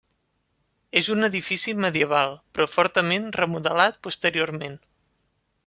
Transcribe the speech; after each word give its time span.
És 1.01 1.09
un 1.15 1.27
edifici 1.27 1.75
medieval, 1.85 2.33
però 2.59 2.69
fortament 2.77 3.29
remodelat 3.39 4.03
posteriorment. 4.09 4.83